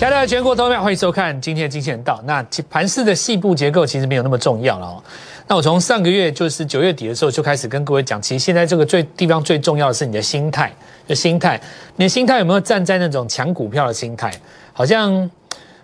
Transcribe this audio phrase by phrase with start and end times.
[0.00, 2.22] 大家好，全国投票，欢迎收看今天的金钱道。
[2.24, 5.02] 那盘市的细部结构其实没有那么重要了哦。
[5.46, 10.72] 那我从上个月就是九月底的时候就开始跟各位讲，其实现在这个最地方最重要的是你的心态，
[11.06, 11.60] 的心态，
[11.96, 14.32] 你的心态有没有站在那种抢股票的心态？
[14.72, 15.30] 好像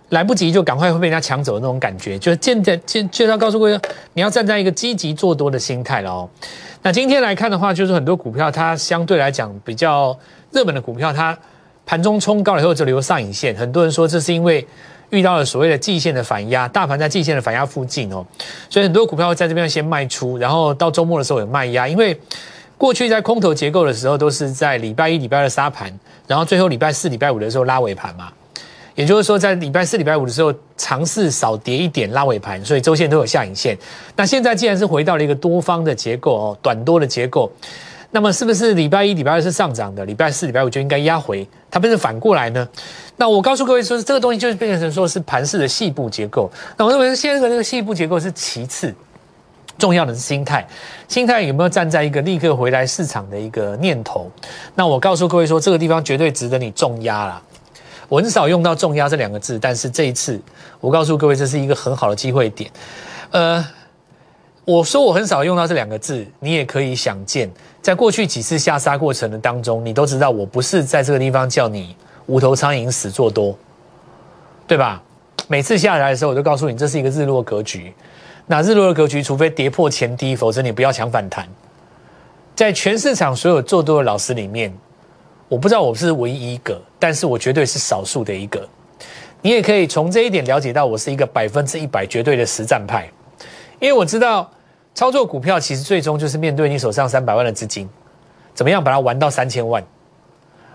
[0.08, 3.78] 来不及就赶快会被人家抢走的那种感觉，就是现在现就要告诉各位，
[4.14, 6.30] 你要站在一个积极做多的心态了哦。
[6.80, 10.18] 那今天来看的话，就是很多股票它相对来讲比较
[10.52, 11.36] 热门的股票，它。
[11.86, 14.66] 盘中冲高了以后就留上影线，很多人说这是因为
[15.10, 18.26] 遇到了所谓的季线的反压，大盘在季线的反压附近哦，
[18.68, 22.20] 所以很多股票在这边先卖出，然后到周末的时候有卖压，因为
[22.76, 28.32] 过去在空头结构的时候都是在礼拜一、礼拜二杀盘，然后最后礼拜四、礼拜五的时候拉尾盘嘛，
[28.96, 33.78] 也就是说在礼拜四、礼拜五的时候尝试少跌一点拉尾盘，所以周线都有下影线。
[34.16, 37.48] 那现在既然是回到了一个多方的结构哦，短多的结构。
[38.12, 41.46] 那么是不是礼拜一、礼拜二是上涨的，礼拜四、礼拜五就应该压回？
[41.70, 42.66] 它不是反过来呢？
[43.16, 46.50] 那我告诉各位说，这个东西就是变成说是盘式的细部结构。
[46.76, 48.94] 那我认为现在的这个细部结构是其次，
[49.76, 50.66] 重要的是心态。
[51.08, 54.30] 心态有没有站在一个立刻回来市场的一个念头？
[54.74, 57.42] 那我告诉各位说，这个地方绝对值得你重压了。
[58.08, 60.40] 我很少用到重压这两个字，但是这一次
[60.80, 62.70] 我告诉各位，这是一个很好的机会点。
[63.30, 63.66] 呃。
[64.66, 67.48] 我说我很少用到这两个字，你也可以想见，
[67.80, 71.94] 在过去几次下杀过程的当中，你都知道我不是在这个地方叫你
[72.26, 73.56] 无头苍蝇死做多，
[74.66, 75.00] 对吧？
[75.46, 77.94] 每次下来的时候，我都告诉你这是一个日落格局。
[78.48, 81.48] 那日落的格局，除非跌破前低，否则你不要抢反弹。
[82.56, 84.76] 在全市场所有做多的老师里面，
[85.48, 88.68] 我不知道我是唯一一个，但是我绝对是少数的一个。
[89.42, 93.08] 你也可以从这一点了解到，我是一个百分之一百绝对的实战派，
[93.80, 94.50] 因为我知道。
[94.94, 97.86] 操作股票其实最终就是面对你手上三百万的资金，
[98.54, 99.84] 怎么样把它玩到三千万，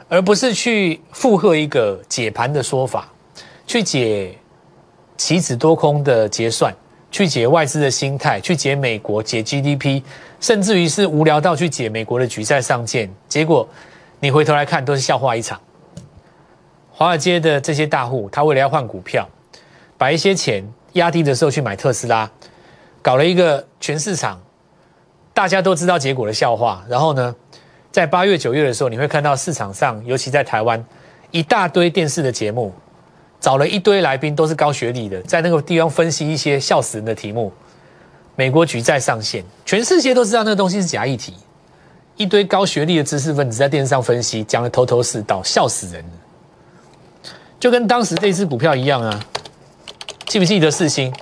[0.08, 3.12] 而不是去附和一个解盘的说法，
[3.66, 4.38] 去解
[5.18, 6.72] 棋子多空的结算，
[7.10, 10.04] 去解外资的心态，去解美国解 GDP，
[10.40, 13.68] 甚至于是无聊到去解美国的举债上限，结果
[14.20, 15.60] 你回头来看都是笑话一场。
[16.92, 19.28] 华尔街的这些大户，他为了要换股票，
[19.98, 20.64] 把一些钱
[20.94, 22.30] 压低的时候去买特斯拉。
[23.02, 24.40] 搞了一个全市场
[25.34, 27.36] 大家都知道结果的笑话，然后呢，
[27.92, 30.84] 在八月九月的时候，你会看到市场上，尤其在台湾，
[31.32, 32.74] 一大堆电视的节目，
[33.40, 37.52] 找了一堆来宾，都是高学历的，在那个地方分析一些笑死人的题目。
[38.36, 41.34] 美国举债上限，全世界都知道那个东西是假议题，
[42.16, 46.12] 一堆高学历的知识分子在电视上分析，讲的头头是道，笑死人了
[47.60, 49.20] 就跟当时这支股票一样啊，
[50.28, 51.14] 记不记得四星？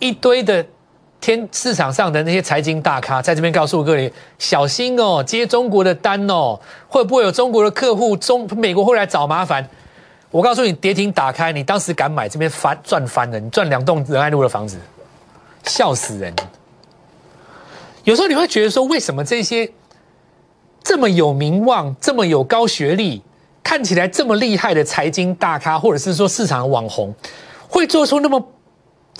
[0.00, 0.66] 一堆的
[1.20, 9.68] 天市场上的那些财经大咖，在这边告诉各位小心哦，接中国的单哦，会不会有中国的客户中美国会来找麻烦？
[10.30, 14.78] 我告诉你，跌停打开，你当时敢买，这边翻赚翻了，你赚两栋仁爱路的房子，
[15.64, 16.34] 笑死人！
[18.04, 19.70] 有时候你会觉得说，为什么这些
[20.82, 23.20] 这么有名望、这么有高学历、
[23.62, 27.14] 看起来这么厉害的财经大咖，或者是说市场网红，
[27.68, 28.42] 会做出那么？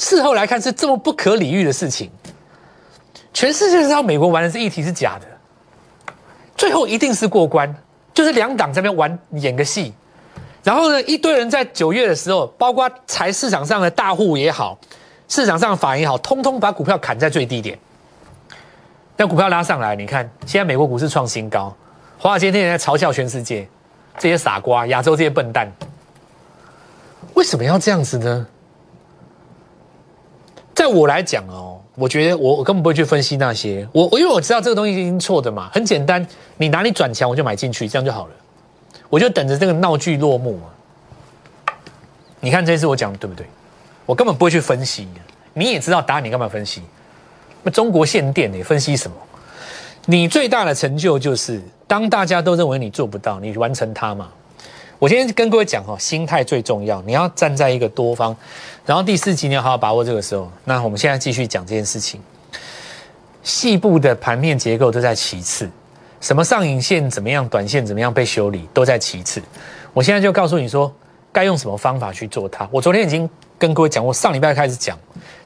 [0.01, 2.11] 事后来看是这么不可理喻的事情，
[3.35, 5.27] 全世界知道美国玩的这议题是假的，
[6.57, 7.73] 最后一定是过关，
[8.15, 9.93] 就是两党这边玩演个戏，
[10.65, 14.79] 然后呢，一堆人在九月的时候，包括财市场上的大户也好，
[15.29, 17.79] 市场上的法人也好，通通把股票砍在最低点，
[19.17, 21.77] 但股票拉上来，你看现在美国股市创新高，
[22.19, 23.69] 华尔街天天在嘲笑全世界。
[24.19, 25.71] 这些傻瓜，亚洲这些笨蛋，
[27.35, 28.47] 为什么要这样子呢？
[30.81, 36.27] 在我来讲哦，我觉得我我根本不会去分析那些，我我因为我知道这个东西已经错的嘛，很简单，
[36.57, 38.33] 你哪里转强我就买进去，这样就好了，
[39.11, 40.69] 我就等着这个闹剧落幕嘛。
[42.41, 43.45] 你看这次我讲的对不对？
[44.07, 45.07] 我根本不会去分析，
[45.53, 46.81] 你也知道答案，你干嘛分析？
[47.63, 49.15] 那中国限电你分析什么？
[50.07, 54.31] 你最大的成就就是当大家都认为你做不到，你完成它嘛。
[55.01, 58.37] 我今天跟各位讲哈，心态最重要，你要站在一个多方。
[58.85, 60.53] 然后第四集你要好好把握这个时候。
[60.65, 62.21] 那我们现在继续讲这件事情。
[63.43, 65.67] 细部的盘面结构都在其次，
[66.21, 69.41] 什么上影线怎么样，短线怎么样被修理都在其次。
[69.95, 70.95] 我现在就告诉你说，
[71.33, 72.69] 该用什么方法去做它。
[72.71, 74.99] 我昨天已经跟各位讲，我上礼拜开始讲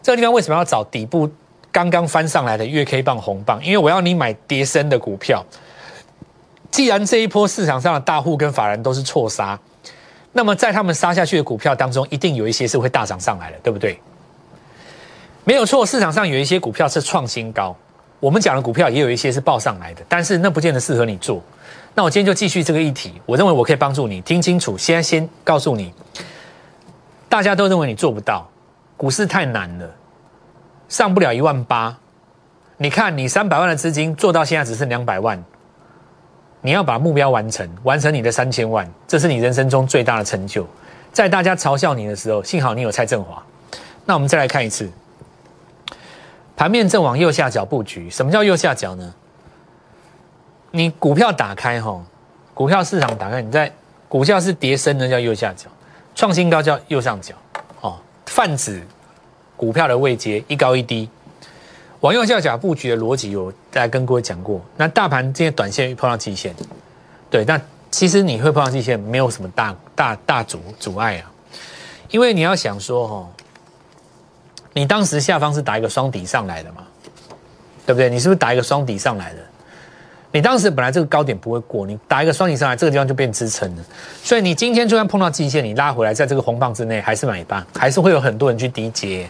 [0.02, 1.30] 这个地方为什么要找底部
[1.70, 5.46] 刚刚翻上来的月 K 棒红棒，因为我要你买跌升的股票。
[6.74, 9.56] 既然这一波市场上的大户跟法人都是错杀。
[10.32, 13.96] 那么在他们杀下去的股票当中，一定有一些是会大涨上来的，对不对？
[15.44, 17.76] 没有错，市场上有一些股票是创新高，
[18.18, 21.40] 我们讲的股票也有一些是报上来的，但是那不见得适合你做。
[21.94, 24.76] 那我今天就继续这个议题，我认为我可以帮助你听清楚。
[24.76, 25.94] 现在先告诉你，
[27.28, 28.50] 大家都认为你做不到，
[28.96, 29.88] 股市太难了，
[30.88, 31.96] 上不了一万八。
[32.78, 35.40] 你看，你三百万的资金做到现在只剩两百万，
[36.66, 40.66] 你要把目标完成，完成你的三千万，这是你人生中最大的成就。
[41.12, 43.44] 在大家嘲笑你的时候，幸好你有蔡振华。
[44.06, 44.90] 那我们再来看一次，
[46.56, 48.08] 盘面正往右下角布局。
[48.08, 49.14] 什么叫右下角呢？
[50.70, 52.02] 你股票打开哈，
[52.54, 53.70] 股票市场打开，你在
[54.08, 55.68] 股票是跌升的叫右下角，
[56.14, 57.34] 创新高叫右上角。
[57.82, 58.82] 哦，泛指
[59.54, 61.10] 股票的位阶一高一低。
[62.04, 64.60] 往右下角布局的逻辑，有大家跟各位讲过。
[64.76, 66.54] 那大盘今天短线碰到季线，
[67.30, 67.58] 对，那
[67.90, 71.32] 其实你会碰到季线，没有什么大大大阻阻碍啊。
[72.10, 73.28] 因为你要想说，哈，
[74.74, 76.82] 你当时下方是打一个双底上来的嘛，
[77.86, 78.10] 对不对？
[78.10, 79.38] 你是不是打一个双底上来的？
[80.30, 83.84] 你当时本来这个高点不会过，你打一个双底上来，这个地方就变支撑了。
[84.22, 89.26] 所以你今天就算碰到季线，你拉回来，在这个红棒之内，还是买单，还是会有很多人去低接。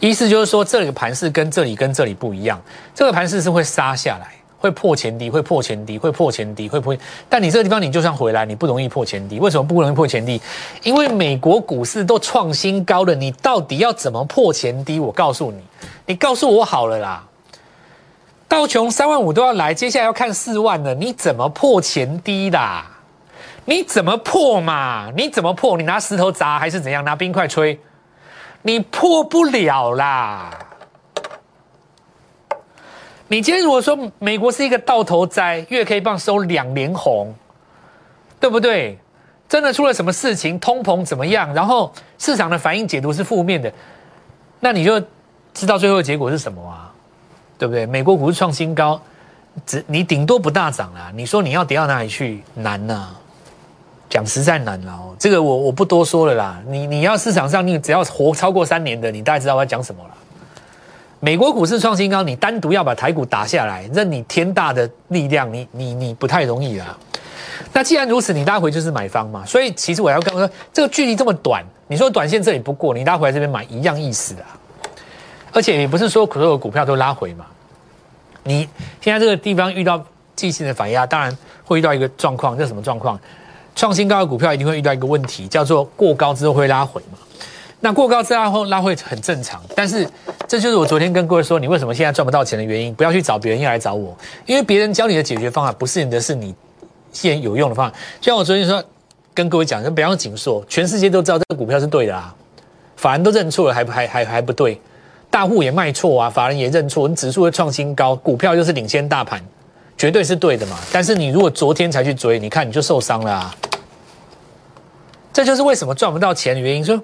[0.00, 2.60] 意思就是说，这里盘势跟这里跟这里不一样，
[2.94, 4.28] 这个盘势是会杀下来，
[4.58, 6.96] 会破前低，会破前低，会破前低，会破。
[7.28, 9.40] 但你这个地方你就算回来，你不容易破前低。
[9.40, 10.40] 为什么不容易破前低？
[10.82, 15.00] 因为美国股市都创新高了，你到底要怎么破前低？
[15.00, 15.60] 我告诉你，
[16.06, 17.24] 你告诉我好了啦。
[18.48, 22.86] 道琼三万五都要来，接下来要看四万了，你怎么破前低啦？
[23.64, 25.10] 你怎么破嘛？
[25.16, 25.76] 你怎么破？
[25.76, 27.04] 你拿石头砸还是怎样？
[27.04, 27.78] 拿冰块吹？
[28.66, 30.50] 你破不了啦！
[33.28, 37.32] 你今天如果说美国是一个倒头栽，月 K 棒收两连红，
[38.40, 38.98] 对不对？
[39.48, 41.54] 真的出了什么事情，通膨怎么样？
[41.54, 43.72] 然后市场的反应解读是负面的，
[44.58, 45.00] 那你就
[45.54, 46.92] 知道最后的结果是什么啊？
[47.56, 47.86] 对不对？
[47.86, 49.00] 美国股市创新高，
[49.64, 51.12] 只你顶多不大涨啦。
[51.14, 52.42] 你说你要跌到哪里去？
[52.54, 53.14] 难呐！
[54.08, 56.62] 讲实在难了哦，这个我我不多说了啦。
[56.68, 60.10] 你你要市场上你只要活超过三年的，你大概知道我要讲什么了。
[61.18, 66.96] 美国股市创新高，你单独要把台股打下来，任你天大的力量，你你你不太容易啊。
[67.72, 69.44] 那既然如此，你拉回就是买方嘛。
[69.44, 74.44] 所以其实我要刚刚说，这个距离这么短，你说短线这里不过，你拉回来这边买一样意思的。
[75.52, 77.46] 而且也不是说所有股票都拉回嘛。
[78.44, 78.68] 你
[79.00, 80.04] 现在这个地方遇到
[80.36, 83.18] 季线的反压，当然会遇到一个状况，这什么状况？
[83.76, 87.18] 创新高的股票一定会遇到一个问题，叫做过高之后会拉回嘛？
[87.80, 90.08] 那过高之后拉回很正常，但是
[90.48, 92.92] 这就是我昨天跟各位说，你为什么现在赚不到钱的原因。
[92.94, 96.54] 不要去找别人，要来找我，因为别人教你的解决方法不是你的，是你
[97.12, 97.96] 现有用的方法。
[98.18, 98.82] 就像我昨天说，
[99.34, 102.34] 跟各位讲，就比方说锦硕，全世界都知道这个股票是对的啊，
[102.96, 104.80] 法人都认错了，还还还还不对，
[105.30, 109.38] 大户也卖错啊，法人也认错，你指数会创新高，股票就是领先大盘，
[109.96, 110.78] 绝对是对的嘛。
[110.92, 113.54] 但是你如果昨天才去追，你看你就受伤了啊。
[115.32, 116.82] 这就是为什么赚不到钱的原因。
[116.84, 116.98] 说，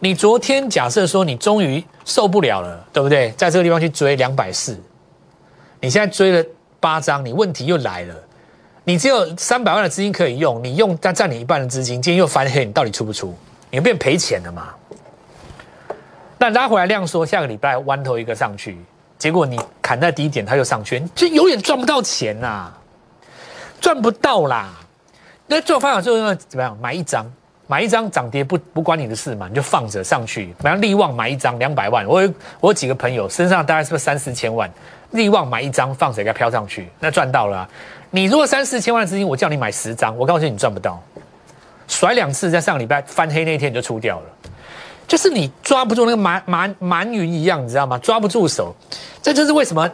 [0.00, 3.30] 你昨天假设说你终于受不了了，对不对？
[3.32, 4.80] 在这个地方去追两百四，
[5.80, 6.48] 你现在追了
[6.80, 8.14] 八张，你问题又来了。
[8.84, 13.34] 你只有三百万的资金可以用，你用但占你一半的资金，今天又翻黑，你到底出不出？
[13.70, 14.74] 你变赔钱了嘛？
[16.38, 18.78] 那拉回来量说下个礼拜弯头一个上去，
[19.24, 22.70] 结果你砍在低点，它又上去，就永远赚不到钱呐，
[23.80, 24.68] 赚不到啦。
[25.46, 26.76] 那做方法就是怎么样？
[26.78, 27.24] 买一张。
[27.66, 30.54] 买一张涨跌不不关你的事嘛，你就放着上去。
[30.62, 34.70] 买利旺买一张两百万，我有我有几个朋友身上大概是不是三四千万？
[35.12, 37.66] 利旺买一张放着给它飘上去，那赚到了。
[38.10, 41.02] 你如果三四千万资金，我叫你买十张，我告诉你，你赚不到。
[41.88, 44.26] 甩两次，在上个礼拜翻黑那天你就出掉了，
[45.06, 47.98] 就是你抓不住那个蛮蛮蛮云一样，你知道吗？
[47.98, 48.74] 抓不住手，
[49.22, 49.90] 这就是为什么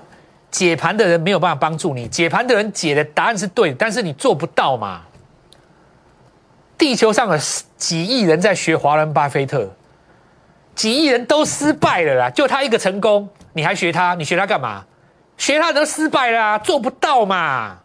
[0.51, 2.09] 解盘的人没有办法帮助你。
[2.09, 5.03] 解盘的人解的答案是对，但是你做不到嘛。
[6.79, 7.39] 地球上的
[7.77, 9.69] 几亿人在学华伦巴菲特，
[10.75, 14.15] 几亿人都失败了啦，就他一个成功，你还学他？
[14.15, 14.85] 你学他干嘛？
[15.37, 17.79] 学他都失败啦，做不到嘛。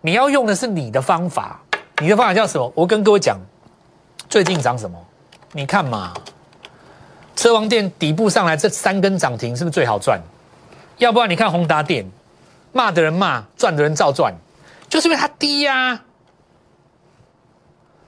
[0.00, 1.60] 你要用的是你的方法，
[1.98, 2.72] 你的方法叫什么？
[2.74, 3.38] 我跟各位讲，
[4.28, 4.98] 最近涨什么？
[5.52, 6.14] 你看嘛，
[7.34, 10.20] 车王店底部上来这三根涨停，是不是最好赚？
[10.98, 12.08] 要不然你看宏达电，
[12.72, 14.34] 骂的人骂，赚的人照赚，
[14.88, 16.02] 就是因为它低呀。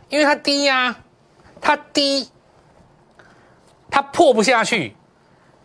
[0.09, 0.95] 因为它低呀，
[1.61, 2.29] 它低，
[3.91, 4.95] 它破不下去。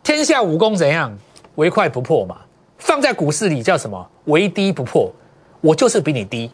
[0.02, 1.18] 天下武功怎样？
[1.56, 2.38] 唯快不破嘛。
[2.78, 4.10] 放在股市里叫什么？
[4.26, 5.12] 唯低不破。
[5.60, 6.50] 我就是比你低，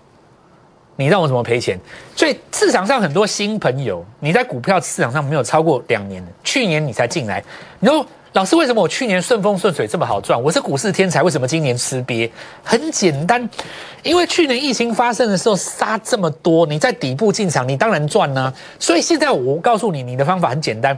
[0.96, 1.80] 你让我怎么赔钱？
[2.16, 7.44] 所以市场上很多新朋友，你在股票市场上没有超过两年的，去年你才进来，
[7.80, 10.42] 你说老师，为什么我去年顺风顺水这么好赚？
[10.42, 12.30] 我是股市天才，为什么今年吃瘪？
[12.64, 13.48] 很简单，
[14.02, 18.52] 因为去年疫情发生的时候杀这么多，你在底部进场，你当然赚呢。
[18.80, 20.98] 所以现在我告诉你，你的方法很简单，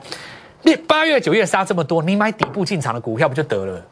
[0.62, 3.86] 你八月、九月杀这么多，你买底部进场的股票不就得了？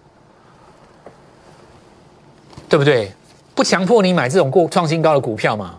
[2.69, 3.11] 对不对？
[3.53, 5.77] 不强迫你买这种过创新高的股票嘛？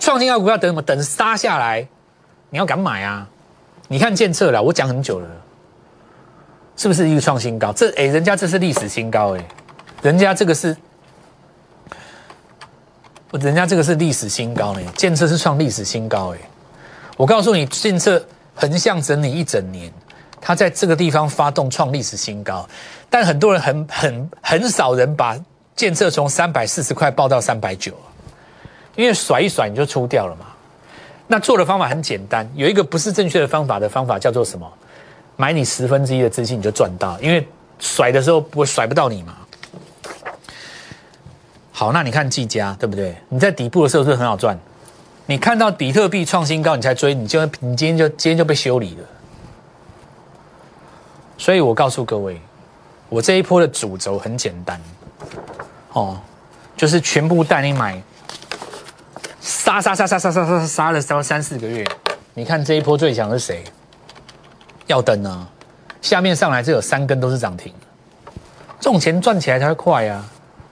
[0.00, 0.82] 创新高股票等什么？
[0.82, 1.86] 等杀下来，
[2.48, 3.28] 你要敢买啊！
[3.86, 5.28] 你看建测了，我讲很久了。
[6.74, 7.70] 是不是一个创新高？
[7.72, 9.44] 这哎，人家这是历史新高哎，
[10.00, 10.74] 人家这个是，
[13.32, 14.80] 人家这个是历史新高呢。
[14.96, 16.38] 建设是创历史新高哎，
[17.18, 19.92] 我告诉你，建设横向整理一整年，
[20.40, 22.66] 它在这个地方发动创历史新高，
[23.10, 25.38] 但很多人很很很少人把
[25.76, 27.92] 建设从三百四十块报到三百九，
[28.96, 30.46] 因为甩一甩你就出掉了嘛。
[31.26, 34.70] 那做的方法很简单，有一个不是正确的方法的方法叫做什么？
[35.36, 37.46] 买你十分之一的资金你就赚到，因为
[37.78, 39.36] 甩的时候不会甩不到你嘛。
[41.72, 43.16] 好，那你看技嘉对不对？
[43.28, 44.58] 你在底部的时候是不是很好赚？
[45.26, 49.04] 你看到比特币创新高你才追，你就你今天就今天就被修理了。
[51.38, 52.38] 所以我告诉各位，
[53.08, 54.78] 我这一波的主轴很简单，
[55.92, 56.20] 哦，
[56.76, 58.02] 就是全部带你买，
[59.78, 61.86] 杀杀杀杀杀杀杀杀了三三四个月。
[62.32, 63.62] 你看这一波最强是谁？
[64.86, 65.46] 要等啊，
[66.00, 67.72] 下面上来这有三根都是涨停，
[68.80, 70.24] 这种钱赚起来才会快呀，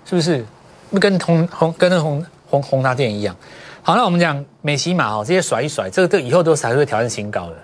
[0.05, 0.45] 是不是？
[0.91, 3.37] 不跟红红跟那红红红大店一样。
[3.83, 7.57] 好，那我们讲美骑马哦，这些甩一甩，这个这以后都是会挑战新高的。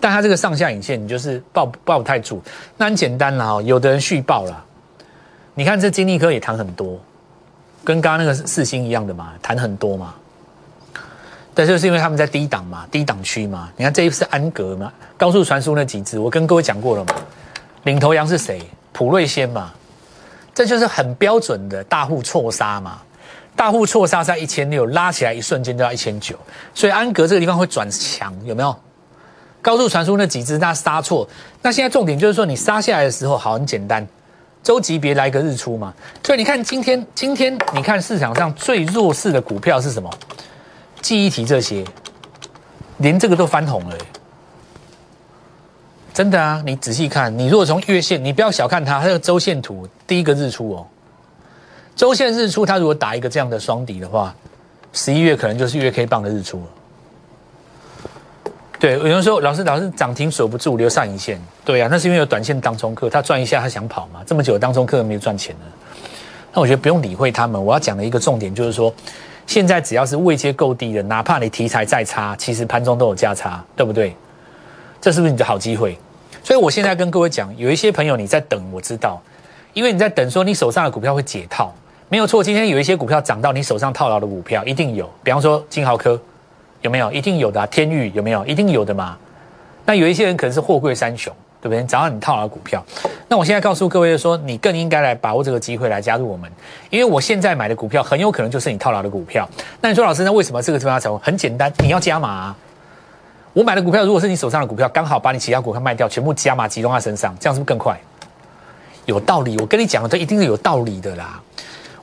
[0.00, 2.42] 但它这个上下影线，你就是抱抱不太住。
[2.76, 4.64] 那很简单啦，有的人续报了。
[5.54, 7.00] 你看这金立科也谈很多，
[7.84, 10.14] 跟刚刚那个四星一样的嘛，谈很多嘛。
[11.54, 13.68] 但就是因为他们在低档嘛，低档区嘛。
[13.76, 17.14] 你看这一是安格嘛，高速传输那几只，我跟各位讲过了嘛。
[17.84, 18.62] 领头羊是谁？
[18.92, 19.72] 普瑞先嘛。
[20.54, 23.00] 这就是很标准的大户错杀嘛。
[23.54, 26.34] 大户错杀在一千六，拉起来一瞬间就要一千九，
[26.74, 28.74] 所以安格这个地方会转强，有没有？
[29.60, 31.28] 高速传输那几只那杀错，
[31.60, 34.04] 那现在重点就是说你杀下来的时候，好很简单，
[34.62, 35.92] 周级别来个日出嘛。
[36.24, 40.10] 所以你看今天，今天你看市场上最弱势的股票是什么？
[41.02, 41.84] 记忆体这些，
[42.98, 43.96] 连这个都翻红了，
[46.14, 46.62] 真的啊！
[46.64, 50.86] 你仔细看，你如果从月线，你不要小看它，它的周线图第一个日出哦，
[51.96, 54.32] 周线日出，它如果打一个这样的双底的话，
[54.92, 56.66] 十一月可能就是月 K 棒的日出了。
[58.78, 61.40] 对，有人说老师，老师涨停守不住，留上影线。
[61.64, 65.64] 对呀，那是因为有短线当中客，他赚一下他想跑嘛，这么久当中客没有赚钱呢。
[66.52, 68.94] 那我觉得不用理会他们，我要讲的一个重点就是说。
[69.46, 74.16] 现在只要是位阶够低的，哪怕你题材再差，其实盘中都有价差，对不对？
[75.00, 75.98] 这是不是你的好机会？
[76.42, 79.20] 所以我现在跟各位讲，有一些朋友你在等，我知道，
[79.72, 81.72] 因为你在等，说你手上的股票会解套，
[82.08, 82.42] 没有错。
[82.42, 86.20] 今天有一些股票涨到你手上套牢的股票，一定有，比方说金豪科，
[86.80, 87.10] 有没有？
[87.12, 87.66] 一定有的。
[87.66, 88.46] 天域有没有？
[88.46, 89.16] 一定有的嘛。
[89.84, 91.34] 那有一些人可能是货柜三雄。
[91.62, 91.82] 对不对？
[91.84, 92.84] 找到你套牢股票，
[93.28, 96.50] 那我现在告诉各位说，你更应该来把握这个机会来加入我们，
[96.90, 99.48] 因为我现在买的股票很有可能就是你套牢的股票。
[99.80, 102.52] 那你说老师，那为什么这个地方成很简单，你要加码。
[103.52, 107.96] 我买的股票如果是你手上的股票，刚好把你其他股票卖掉，全部加码集中在身上，这样是不是更快？
[109.06, 111.40] 有道理，我跟你讲的都一定是有道理的啦。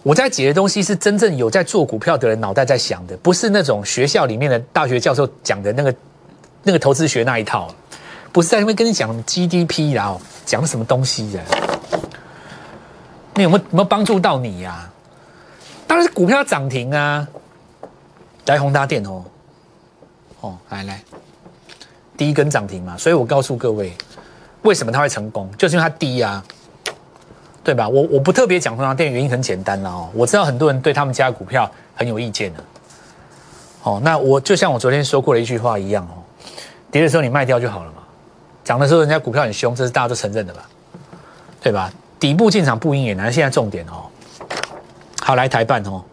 [0.03, 5.93] 我在解的东西是真正有在做股票的人脑袋在想的，不是那种学校里面的大学教授讲的那个
[6.63, 7.67] 那个投资学那一套。
[8.31, 11.41] 不是在那边跟你讲 GDP 啦，讲什么东西呀？
[13.33, 14.89] 那有没有有没有帮助到你呀？
[15.87, 17.27] 当然是股票涨停啊！
[18.45, 19.23] 来宏达电哦，
[20.41, 21.01] 哦，来来，
[22.17, 23.93] 第一根涨停嘛，所以我告诉各位，
[24.61, 26.43] 为什么它会成功，就是因为它低啊，
[27.63, 27.89] 对吧？
[27.89, 32.63] 我我不特别讲宏达电，原因很简单了哦，我知道很多人对他们家股票很有意见的。
[33.83, 36.21] 哦，那我就像我昨天说过的一句话一样哦，
[36.91, 37.98] 跌的时候你卖掉就好了嘛。
[38.69, 40.69] 涨的时候，人家股票很凶，这是大家都承认的吧？
[41.59, 41.91] 对吧？
[42.19, 43.33] 底部进场不应也难。
[43.33, 44.05] 现在重点哦，
[45.23, 46.03] 好来台办哦。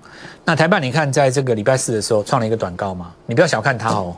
[0.42, 4.16] 那台办你看，在这个礼拜四的时候创了一个短高嘛，你不要小看它哦。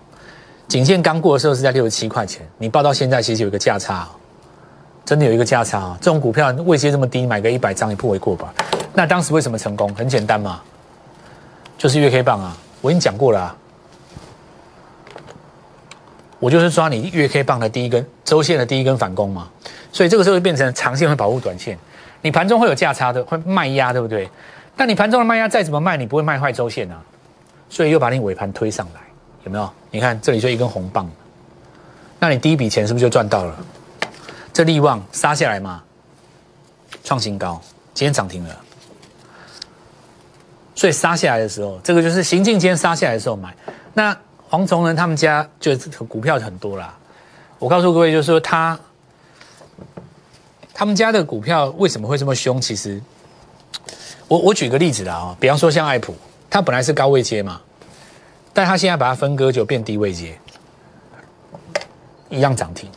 [0.69, 4.07] 颈线刚过的时候是在六十七块钱，你报到现在其实有一个价差，
[5.05, 5.99] 真的有一个价差啊。
[6.01, 8.55] 这种股票位阶这么低，买个一百张也不为过吧？
[8.95, 9.93] 那当时为什么成功？
[9.97, 10.63] 很简单嘛，
[11.77, 13.57] 就是月 K 棒啊，我已经讲过了。
[16.39, 19.49] 我就是抓你月 K 棒的第一根周线的第一根反攻嘛，
[19.93, 21.77] 所以这个时候就变成长线会保护短线，
[22.23, 24.29] 你盘中会有价差的，会卖压，对不对？
[24.77, 27.03] 但你盘中的卖压再怎么卖，你不会卖坏周线啊，
[27.69, 29.01] 所以又把你尾盘推上来，
[29.45, 29.69] 有没有？
[29.91, 31.11] 你看这里就一根红棒，
[32.21, 33.57] 那你第一笔钱是不是就赚到了？
[34.53, 35.83] 这利旺杀下来嘛，
[37.03, 37.61] 创新高，
[37.95, 38.57] 今天涨停了。
[40.75, 43.53] 所以杀下来的时候，这个就是行进间杀下来的时候买。
[43.95, 44.17] 那
[44.49, 45.77] 黄崇仁他们家就
[46.09, 46.97] 股票很多啦。
[47.59, 48.79] 我告诉各位，就是说他
[50.73, 52.61] 他们家的股票为什么会这么凶？
[52.61, 53.01] 其实
[54.27, 56.15] 我我举个例子啦啊，比方说像爱普，
[56.49, 57.61] 它本来是高位接嘛，
[58.55, 60.39] 但它现在把它分割就变低位接，
[62.31, 62.91] 一样涨停。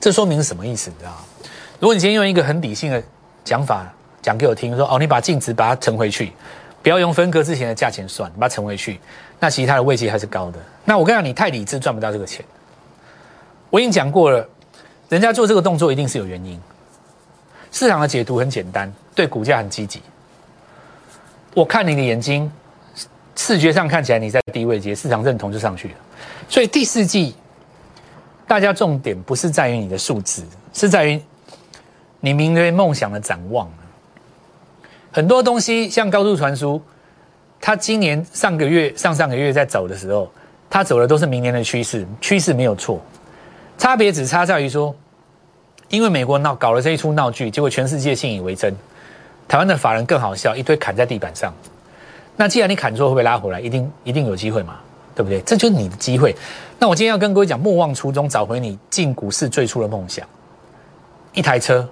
[0.00, 0.90] 这说明是什么意思？
[0.90, 1.12] 你知道？
[1.80, 3.02] 如果你今天用一个很理性的
[3.44, 6.32] 讲法讲给我听，说哦，你把净值把它乘回去。
[6.86, 9.00] 不要用分割之前的价钱算，把它乘回去，
[9.40, 10.58] 那其实它的位阶还是高的。
[10.84, 12.44] 那我跟你讲，你太理智赚不到这个钱。
[13.70, 14.48] 我已经讲过了，
[15.08, 16.60] 人家做这个动作一定是有原因。
[17.72, 20.00] 市场的解读很简单，对股价很积极。
[21.54, 22.48] 我看你的眼睛，
[23.34, 25.94] 视觉上看起来你在低位阶，市场认同就上去了。
[26.48, 27.34] 所以第四季，
[28.46, 31.20] 大家重点不是在于你的数字，是在于
[32.20, 33.68] 你明对梦想的展望。
[35.16, 36.78] 很多东西像高速传输，
[37.58, 40.30] 它今年上个月、上上个月在走的时候，
[40.68, 43.00] 它走的都是明年的趋势，趋势没有错，
[43.78, 44.94] 差别只差在于说，
[45.88, 48.76] 因为美国闹搞了这一出闹剧，结果全世界信以为真，
[49.48, 51.50] 台湾的法人更好笑，一堆砍在地板上。
[52.36, 53.58] 那既然你砍错，会不会拉回来？
[53.58, 54.76] 一定一定有机会嘛，
[55.14, 55.40] 对不对？
[55.40, 56.36] 这就是你的机会。
[56.78, 60.28] 那我今天要跟各位讲，莫忘初衷，找回你进股市最初的梦想。
[61.32, 61.88] 一台车，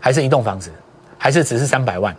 [0.00, 0.72] 还是一栋房子，
[1.16, 2.12] 还是只是三百万？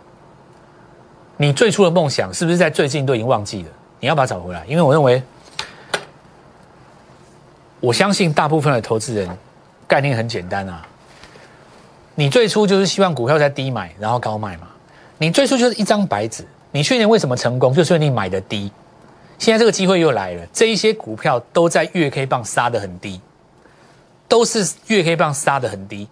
[1.38, 3.68] 你最初的梦想是不是在最近都已经忘记了？
[4.00, 5.22] 你要把它找回来，因为我认为，
[7.80, 9.28] 我相信大部分的投资人
[9.86, 10.86] 概念很简单啊。
[12.16, 14.66] 你最初就是希望股票在低买，然后高卖嘛。
[15.16, 16.44] 你最初就是一张白纸。
[16.72, 17.72] 你去年为什么成功？
[17.72, 18.70] 就是因为你买的低。
[19.38, 23.20] 现在这个机会又来了，这一些股票都在月 K 棒杀的很低，
[24.26, 26.08] 都是月 K 棒杀的很低，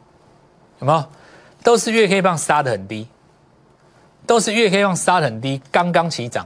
[0.78, 1.04] 有没有？
[1.64, 3.08] 都是月 K 棒杀的很低。
[4.26, 6.44] 都是月 K 棒杀很低，刚刚起涨，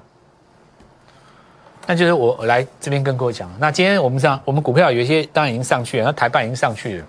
[1.86, 3.50] 那就是我来这边跟各位讲。
[3.58, 7.04] 那今天我们上，我们股票有一些当然已经上去了，那台办已经上去了，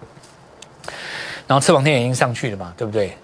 [1.45, 3.15] 然后翅膀天也已经上去了嘛，对不对？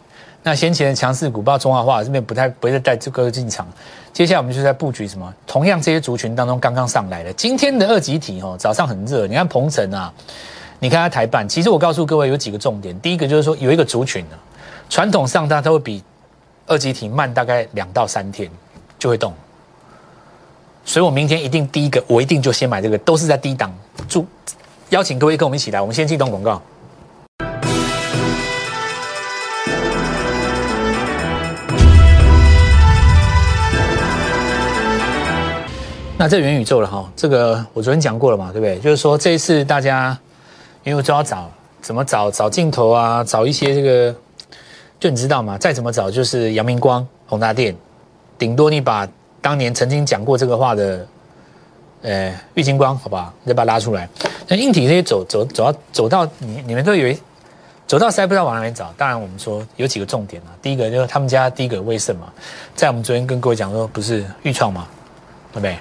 [0.44, 3.66] 那先前的强势股，包括中华化这边不太不会带这个进场。
[4.14, 5.34] 接下来我们就在布局什么？
[5.46, 10.14] 同样这些族群当中刚刚上来的，今天的二级体哦，早上很热，你看鹏程啊，
[10.80, 14.36] 你看它台办，其实我告诉各位有几个重点，第一个就是说有一个族群呢，
[14.90, 16.04] 传统上它都会比。
[16.70, 18.52] 二级体慢大概两到三天
[19.00, 19.34] 就会动，
[20.84, 23.74] 所以我明天一定第一个，我一定就先买这个，都是在低档。
[24.10, 24.28] 祝
[24.90, 26.62] 邀请各位跟我们一起来，我们先进动广告。
[36.18, 38.78] 那这元宇宙了哈，这个我昨天讲过了嘛，对不对？
[38.80, 40.18] 就是说这一次大家
[40.84, 41.50] 因为都要找
[41.82, 44.14] 怎么找找镜头啊，找一些这个。
[45.00, 45.58] 就你知道吗？
[45.58, 47.76] 再怎么找，就是阳明光、宏达电，
[48.38, 49.08] 顶多你把
[49.42, 51.08] 当年曾经讲过这个话的，
[52.02, 54.10] 呃，玉金光，好吧，你再把它拉出来。
[54.48, 57.18] 那硬体这些走走走到走到你你们都以为
[57.86, 58.92] 走到塞不知道往哪里找。
[58.98, 62.34] 当然我们说有几个重点啊，第一个就是他们家第一个威盛嘛，
[62.76, 64.88] 在我们昨天跟各位讲说，不是预创嘛，
[65.54, 65.78] 对不对？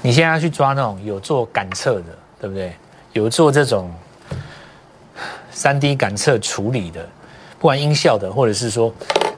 [0.00, 2.04] 你现在要去抓那种有做感测的，
[2.40, 2.72] 对不对？
[3.12, 3.92] 有做这种
[5.50, 7.06] 三 D 感测处理的。
[7.58, 8.92] 不管音效的，或者是说，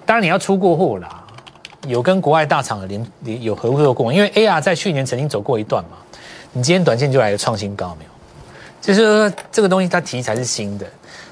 [0.04, 1.24] 当然你要出过货啦，
[1.87, 5.96] 有跟国外大厂的联有合作过，因为 AR 在去年曾经走过一段嘛，
[6.52, 8.11] 你今天短线就来个创新高没有？
[8.83, 10.87] 就是说这个东西它题材是新的，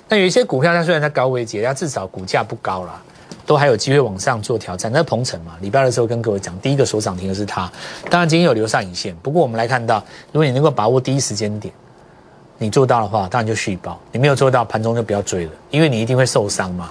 [0.08, 3.02] 那有一些股票它虽然在高位截，它至少股价不高啦，
[3.44, 4.90] 都还有机会往上做挑战。
[4.90, 7.70] 那鹏程嘛，礼拜的时候跟各位讲，第一个所涨停的是它，
[8.08, 11.72] 当然今天有留上影线，不过我们来看到，如果你能够把握第一时间点。
[12.58, 16.90] 你做到的话，当然就续报；你没有做到，盘中就不要追了，因为你一定会受伤嘛。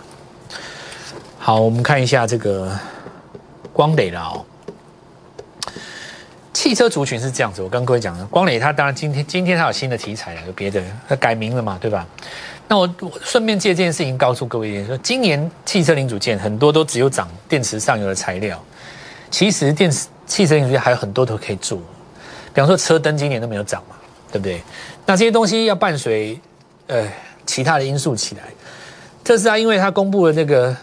[1.38, 2.72] 好，我们看一下这个
[3.74, 4.46] 光磊了哦。
[6.54, 12.06] 汽车族群是这样子，我跟各位讲的，光磊他当然今天今天他有新的题材了，有别的，他改名了嘛，对吧？
[12.68, 12.90] 那我
[13.22, 18.62] 顺便借这件事情告诉各位一点，说今年汽车零组件很多都只有涨电池上游的材料，
[19.30, 21.78] 其实电池汽车零组件还有很多都可以做，
[22.54, 23.96] 比方说车灯今年都没有涨嘛，
[24.32, 24.62] 对不对？
[25.06, 26.40] 那这些东西要伴随，
[26.88, 27.08] 呃，
[27.46, 28.44] 其他的因素起来。
[29.24, 30.76] 特斯拉因为它公布了那个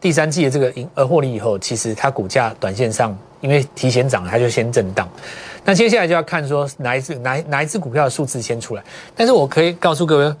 [0.00, 5.08] 第三季的这个盈呃获利以后，其实它股价短线上因为提前涨，它就先震荡。
[5.64, 8.82] 那接下来就要看说哪一只哪哪一只股票的数字先出来。
[9.14, 10.34] 但是我可以告诉各位，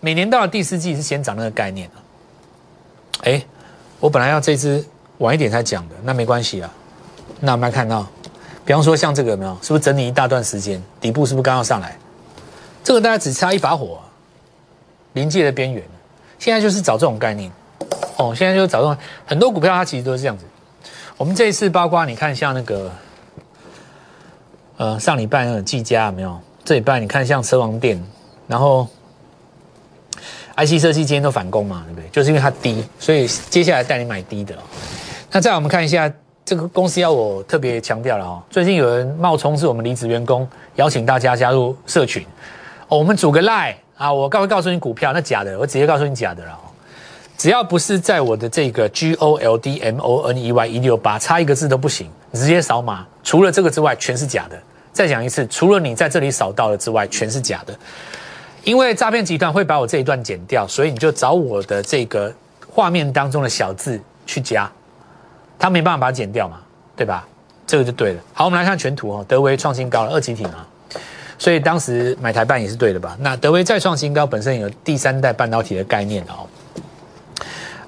[0.00, 1.88] 每年到了第四季是先涨那个概念
[3.22, 3.42] 哎，
[4.00, 4.84] 我本来要这只
[5.18, 6.72] 晚一点才讲的，那没关系啊。
[7.40, 8.06] 那我们来看到，
[8.68, 9.56] 比方说像这个有没有？
[9.62, 10.78] 是不是整理一大段时间？
[11.00, 11.96] 底部是不是刚要上来？
[12.84, 13.98] 这个大家只差一把火，
[15.14, 15.82] 临界的边缘，
[16.38, 17.50] 现在就是找这种概念，
[18.18, 20.44] 哦，现在就找这种很多股票它其实都是这样子。
[21.16, 22.92] 我们这一次包括你看像那个，
[24.76, 26.38] 呃，上礼拜那个技嘉有没有？
[26.62, 27.98] 这礼拜你看像车王店，
[28.46, 28.86] 然后
[30.58, 32.08] IC 设计今天都反攻嘛，对不对？
[32.10, 34.54] 就是因为它低，所以接下来带你买低的。
[35.32, 36.12] 那再我们看一下
[36.48, 42.24] 这个公司要我特别强调了哦，最近有人冒充是我们离职员工，邀请大家加入社群，
[42.88, 46.64] 我们组个 line 啊，我告会告诉你股票那假的，我直接告诉你假的了哦。
[47.36, 53.06] 只要不是在我的这个 G O L D M O N E Y 一六八差一个字都不行，直接扫码。
[53.22, 54.58] 除了这个之外，全是假的。
[54.90, 57.78] 再讲一次，除了你在这里扫到了之外，全是假的。
[58.64, 62.32] 因为诈骗集团会把我这一段剪掉，所以你就找我的这个
[62.70, 64.70] 画面当中的小字去加，
[65.58, 66.58] 他没办法把它剪掉嘛，
[66.96, 67.26] 对吧？
[67.66, 68.20] 这个就对了。
[68.32, 70.66] 好，我们来看全图哦，德威创新高了，二级体嘛，
[71.38, 73.16] 所以当时买台办也是对的吧？
[73.20, 76.46] 那德威再创新高，本身有第三代半导体的概念哦。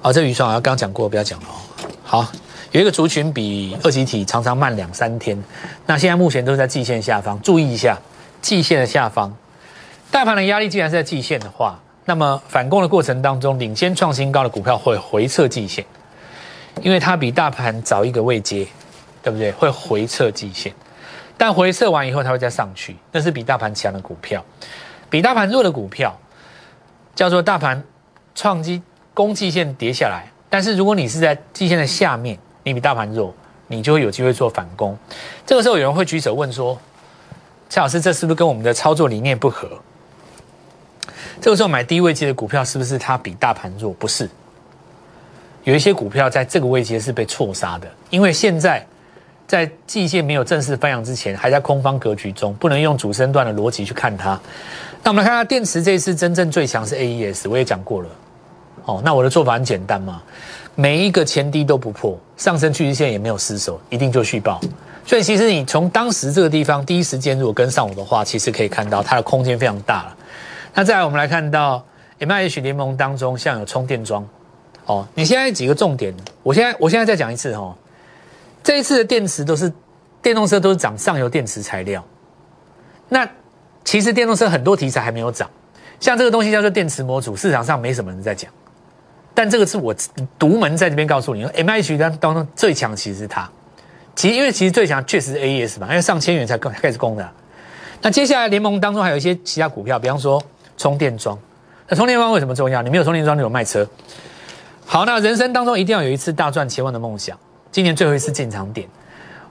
[0.03, 1.55] 哦，这预算我刚刚讲过，不要讲了哦。
[2.03, 2.27] 好，
[2.71, 5.41] 有一个族群比二级体常常慢两三天，
[5.85, 7.97] 那现在目前都是在季线下方，注意一下
[8.41, 9.33] 季线的下方，
[10.11, 15.85] 大盘的压力既然是在季线的话，那么反攻的过程当中，领先创新高的股票会回撤季线，
[16.81, 18.67] 因为它比大盘早一个位阶，
[19.21, 19.51] 对不对？
[19.51, 20.73] 会回撤季线，
[21.37, 24.43] 但回撤完以后它会再上去，那是比大盘强的股票，
[25.09, 26.17] 比大盘弱的股票
[27.13, 27.83] 叫做大盘
[28.35, 28.81] 创基。
[29.13, 33.35] 攻季线跌下来，但是如果你是在季线的下面，你比大盘弱，
[33.67, 34.97] 你就会有机会做反攻。
[35.45, 36.79] 这个时候有人会举手问说
[37.67, 39.69] ：“蔡老师，这是不是跟我们的操作理念不合？”
[41.41, 43.91] 这个时候买低位阶的股票是不是它比大盘弱？
[43.95, 44.29] 不是，
[45.63, 48.85] 有一些股票在这个位阶是被错杀的，因为现在
[49.47, 54.39] 在季线没有正式翻扬之前，还在空方格局中，不能用主升段的逻辑去看它。
[55.03, 58.09] 那我们来看下电池这一次真正最强是 AES，我也讲过了。
[58.85, 60.21] 哦，那我的做法很简单嘛，
[60.73, 64.59] 每一个前低都不破，上升趋势线也没有失守，一定就续报。
[65.05, 70.17] 所以其实你从当时这个地方第一时间如果跟上我的话，其实可以看到它的空间非常大了。
[70.73, 71.83] 那再来我们来看到
[72.19, 74.27] M I H 联盟当中，像有充电桩。
[74.85, 76.13] 哦，你现在几个重点，
[76.43, 77.75] 我现在我现在再讲一次哦，
[78.63, 79.71] 这一次的电池都是
[80.21, 82.03] 电动车都是涨上游电池材料。
[83.09, 83.27] 那
[83.83, 85.49] 其实电动车很多题材还没有涨，
[85.99, 88.51] 像这个东西叫做电池模组，市场上没什么人在讲。
[89.33, 89.95] 但这个是我
[90.37, 93.49] 独门在这边告诉你，M H 当当中最强其实是它，
[94.15, 97.29] 其实因为其实最强确实是 A E S 嘛，因为上千元才开始攻的。
[98.01, 100.41] 那接下来联盟当中还有一些其他股票，比方说
[100.75, 101.37] 充电桩。
[101.87, 102.81] 那充电桩为什么重要？
[102.81, 103.87] 你没有充电桩，你有卖车。
[104.93, 107.37] 好，那人生当中一定要有一次大赚千万的梦想。
[107.71, 108.85] 今年最后一次进场点。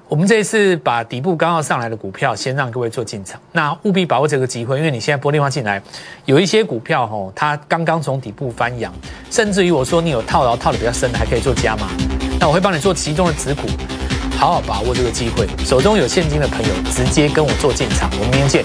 [0.07, 5.83] 我们这一次把底部刚要上来的股票先让各位做进场，那务必把握这个机会，因为你现在拨电话进来，
[6.27, 8.93] 有一些股票吼，它刚刚从底部翻扬，
[9.31, 11.89] 甚至于我说你有套牢套的比较深的，还可以做加码，
[12.39, 13.63] 那我会帮你做其中的止股，
[14.37, 18.65] 好好把握这个机会，手中有现金的朋友直接跟我做进场，我们明天见。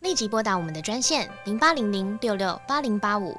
[0.00, 3.38] 立即拨打我们的专线零八零零六六八零八五